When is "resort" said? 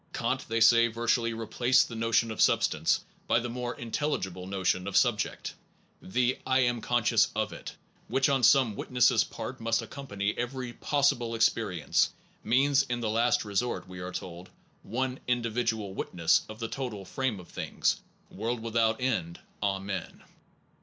13.45-13.87